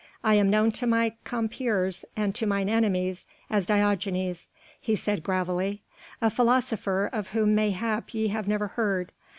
I 0.23 0.33
am 0.33 0.49
known 0.49 0.71
to 0.71 0.87
my 0.87 1.13
compeers 1.25 2.05
and 2.17 2.33
to 2.33 2.47
mine 2.47 2.69
enemies 2.69 3.23
as 3.51 3.67
Diogenes," 3.67 4.49
he 4.79 4.95
said 4.95 5.21
gravely, 5.21 5.83
"a 6.23 6.31
philosopher 6.31 7.07
of 7.13 7.27
whom 7.27 7.53
mayhap 7.53 8.11
ye 8.15 8.29
have 8.29 8.47
never 8.47 8.69
heard. 8.69 9.11